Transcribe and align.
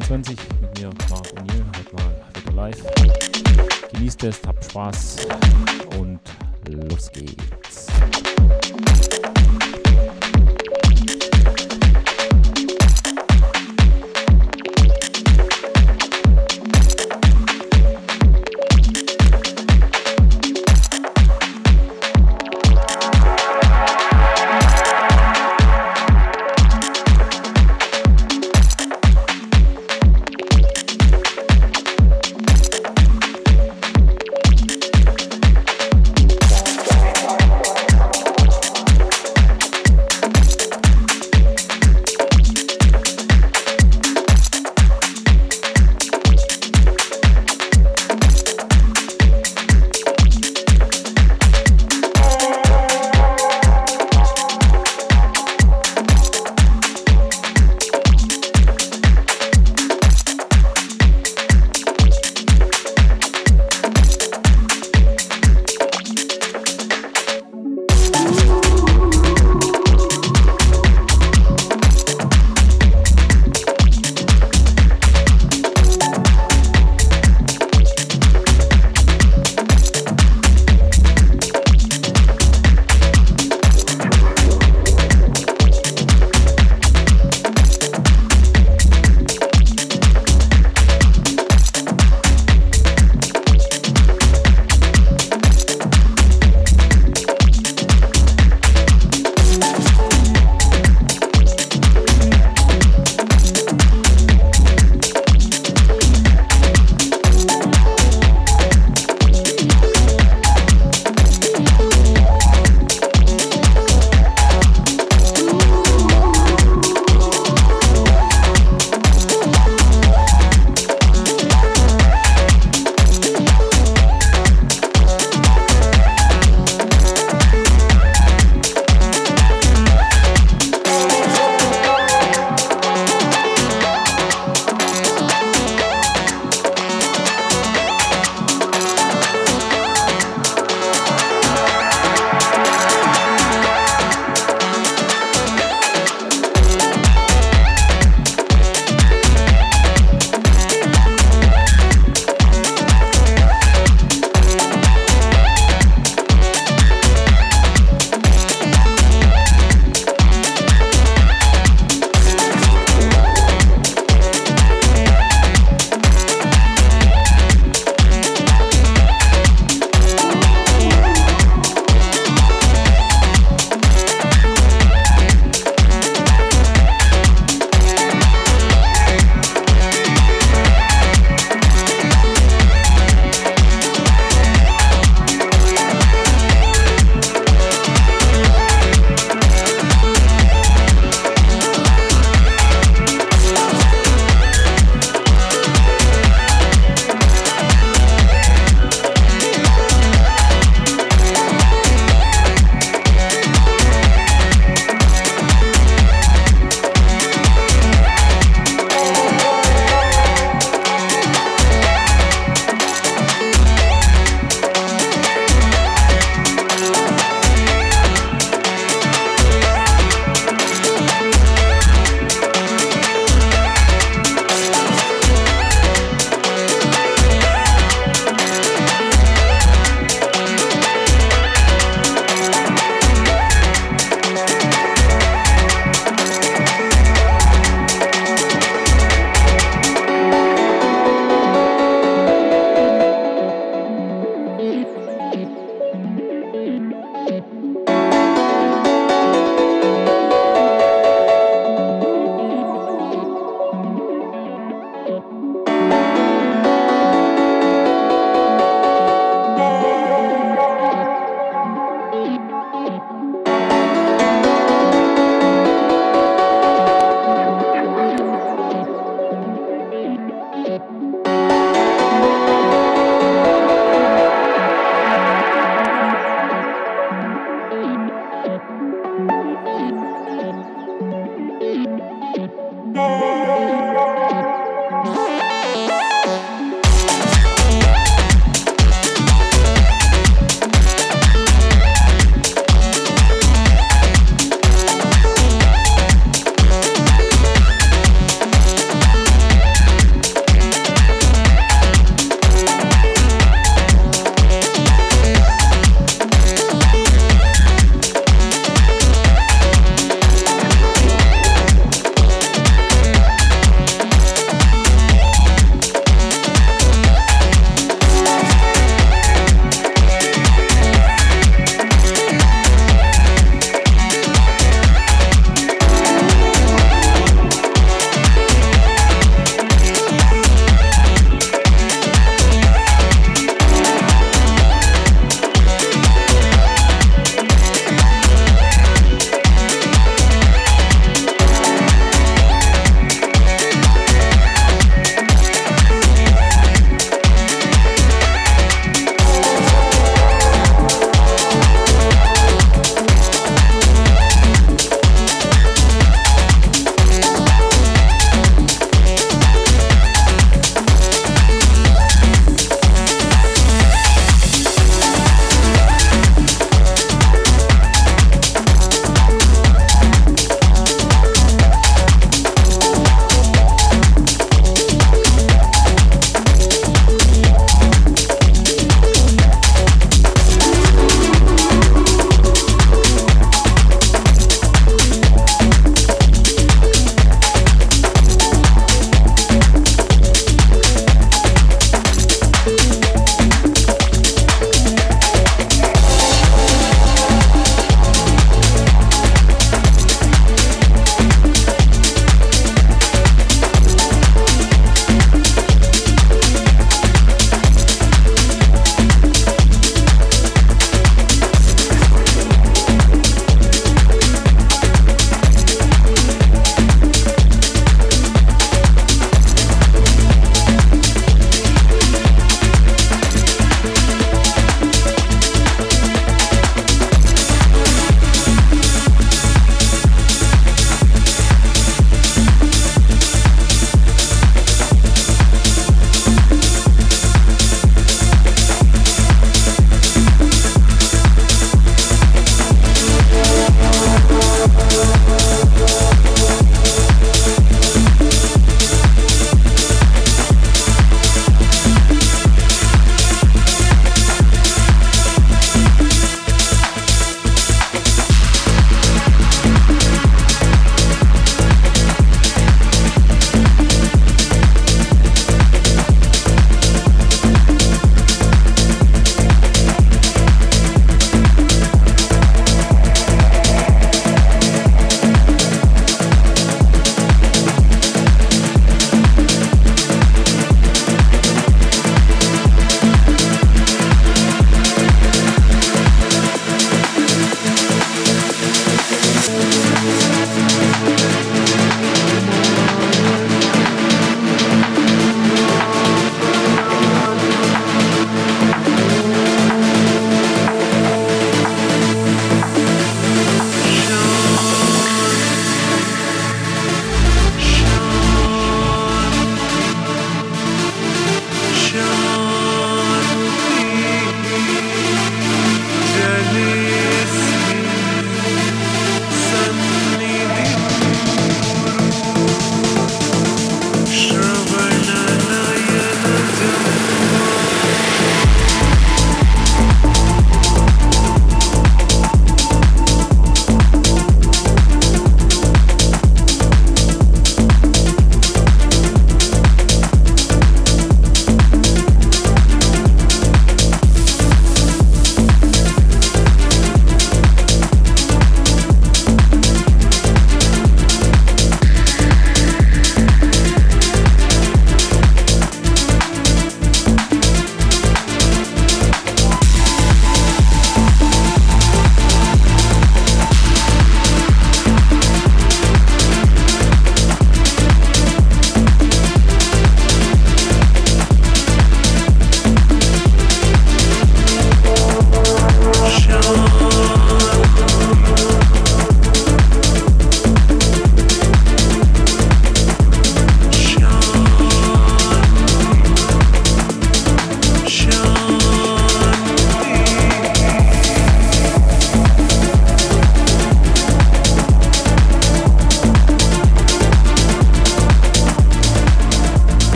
22 0.00 0.36
mit 0.60 0.78
mir, 0.78 0.90
Marc 1.10 1.26
O'Neill, 1.32 1.64
heute 1.76 1.94
mal 1.96 2.14
wieder 2.34 2.52
live. 2.54 2.82
Genießt 3.92 4.24
es, 4.24 4.40
habt 4.46 4.64
Spaß. 4.64 5.26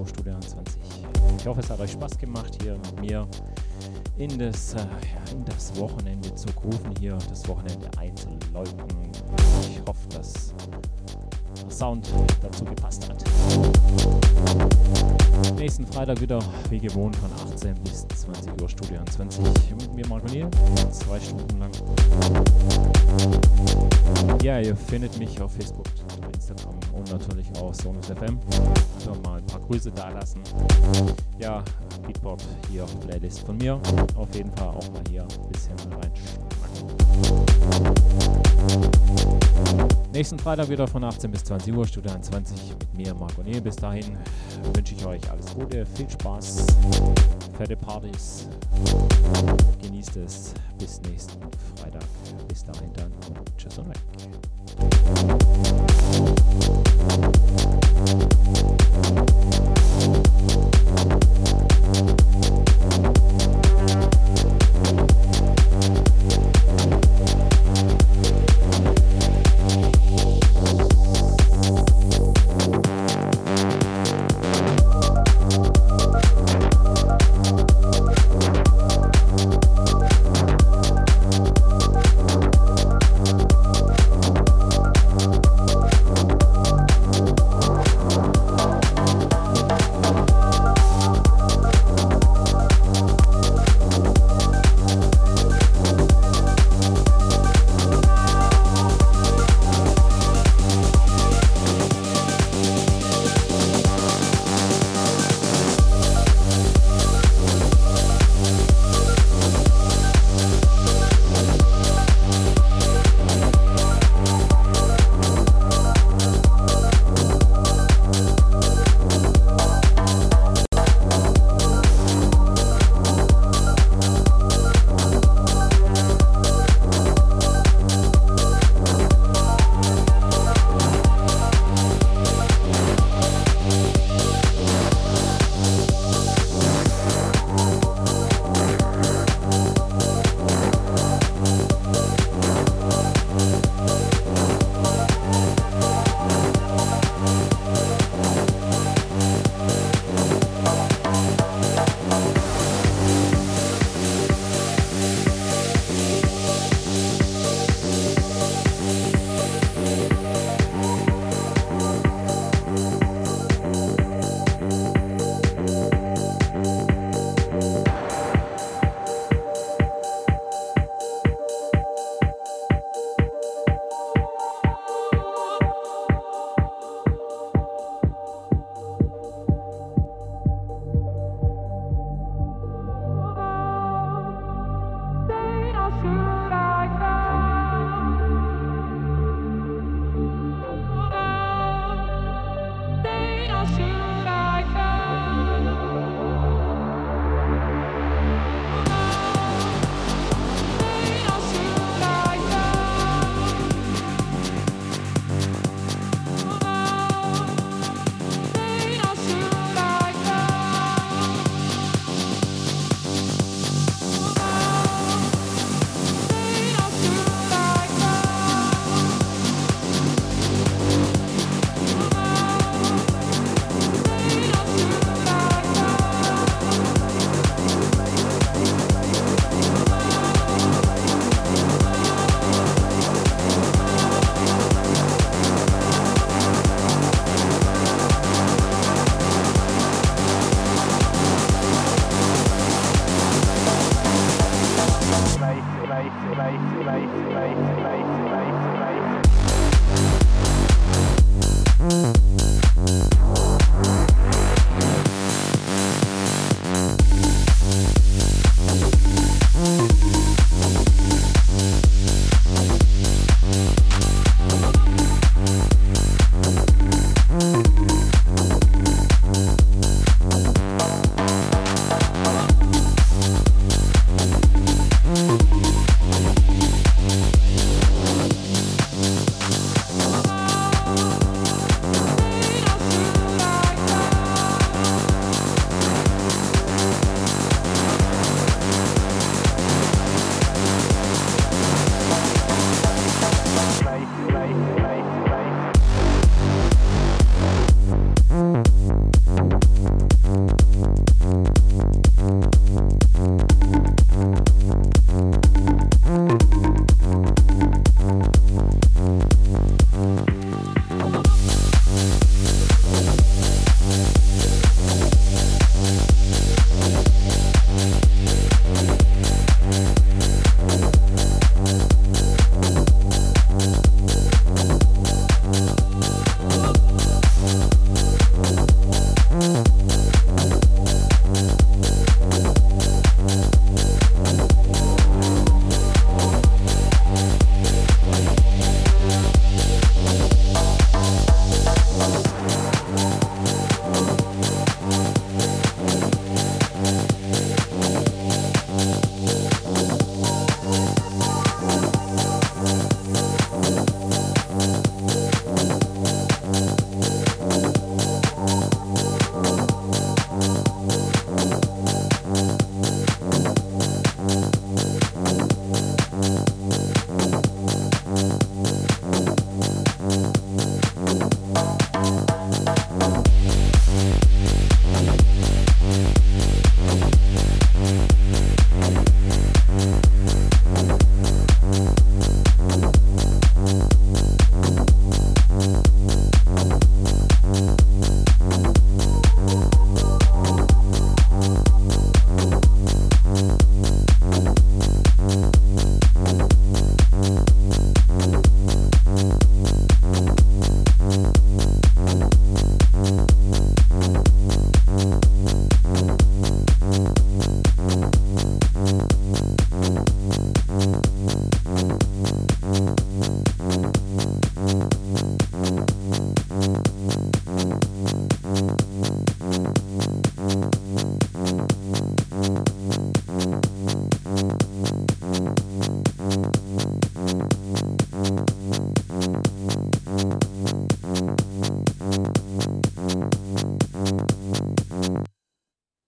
in 0.00 0.06
meiner 0.06 0.06
Show 0.06 0.06
Studio 0.06 0.34
21. 0.34 0.80
Ich 1.38 1.46
hoffe, 1.46 1.60
es 1.60 1.70
hat 1.70 1.80
euch 1.80 1.92
Spaß 1.92 2.18
gemacht, 2.18 2.56
hier 2.62 2.76
mit 2.76 3.00
mir 3.00 3.28
in 4.18 4.38
das, 4.38 4.74
äh, 4.74 4.86
in 5.32 5.44
das 5.44 5.74
Wochenende 5.76 6.34
zu 6.34 6.48
rufen, 6.64 6.94
hier 6.98 7.18
das 7.28 7.46
Wochenende 7.48 7.88
einzuläuten. 7.98 8.84
Ich 9.62 9.80
hoffe, 9.86 10.08
dass 10.10 10.54
der 11.62 11.70
Sound 11.70 12.08
dazu 12.42 12.64
gepasst 12.64 13.08
hat. 13.08 13.24
Nächsten 15.56 15.86
Freitag 15.86 16.20
wieder, 16.20 16.38
wie 16.68 16.78
gewohnt, 16.78 17.16
von 17.16 17.30
18 17.52 17.74
bis 17.82 18.06
20 18.08 18.60
Uhr 18.60 18.68
Studio 18.68 18.98
21 18.98 19.40
mit 19.78 19.94
mir, 19.94 20.06
Marco 20.06 20.26
Niel, 20.26 20.48
zwei 20.90 21.18
Stunden 21.20 21.58
lang. 21.58 21.70
Ja, 24.42 24.58
ihr 24.60 24.76
findet 24.76 25.18
mich 25.18 25.40
auf 25.40 25.52
Facebook, 25.52 25.86
Instagram 26.34 26.74
und 26.92 27.10
natürlich 27.10 27.46
auch 27.58 27.72
Sonus 27.74 28.06
FM. 28.06 28.38
Also 28.96 29.14
mal 29.22 29.38
ein 29.38 29.46
paar 29.46 29.60
Grüße 29.60 29.90
da 29.92 30.10
lassen. 30.10 30.42
Ja, 31.38 31.62
Beatport 32.06 32.42
hier 32.70 32.84
Playlist 33.06 33.40
von 33.40 33.56
mir. 33.56 33.80
Auf 34.16 34.34
jeden 34.34 34.50
Fall 34.52 34.68
auch 34.68 34.90
mal 34.92 35.02
hier 35.08 35.22
ein 35.22 35.28
bisschen 35.52 35.76
reinschnacken. 35.92 36.50
Nächsten 40.12 40.40
Freitag 40.40 40.68
wieder 40.68 40.88
von 40.88 41.04
18 41.04 41.30
bis 41.30 41.44
20 41.44 41.72
Uhr, 41.72 41.86
Studio 41.86 42.10
21 42.10 42.74
mit 42.80 42.94
mir, 42.94 43.14
Marco 43.14 43.42
Nehl. 43.42 43.60
Bis 43.60 43.76
dahin 43.76 44.16
wünsche 44.74 44.94
ich 44.94 45.06
euch 45.06 45.30
alles 45.30 45.54
Gute, 45.54 45.86
viel 45.86 46.10
Spaß, 46.10 46.66
fette 47.56 47.76
Partys. 47.76 48.48
Genießt 49.80 50.16
es. 50.16 50.52
Bis 50.78 51.00
nächsten 51.02 51.40
Freitag. 51.76 52.02
Bis 52.48 52.64
dahin 52.64 52.92
dann 52.94 53.12
und 53.28 53.56
tschüss 53.56 53.78
und 53.78 53.88
weg. 53.90 54.00